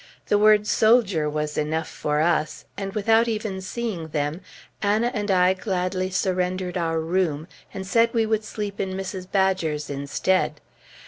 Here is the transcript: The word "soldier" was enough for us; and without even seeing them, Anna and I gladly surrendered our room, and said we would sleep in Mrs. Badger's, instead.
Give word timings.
The 0.29 0.39
word 0.39 0.65
"soldier" 0.65 1.29
was 1.29 1.59
enough 1.59 1.87
for 1.87 2.21
us; 2.21 2.65
and 2.75 2.91
without 2.93 3.27
even 3.27 3.61
seeing 3.61 4.07
them, 4.07 4.41
Anna 4.81 5.11
and 5.13 5.29
I 5.29 5.53
gladly 5.53 6.09
surrendered 6.09 6.75
our 6.75 6.99
room, 6.99 7.47
and 7.71 7.85
said 7.85 8.11
we 8.11 8.25
would 8.25 8.43
sleep 8.43 8.79
in 8.79 8.93
Mrs. 8.97 9.31
Badger's, 9.31 9.91
instead. 9.91 10.59